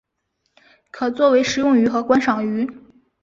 [0.89, 2.67] 可作为食用鱼和观赏鱼。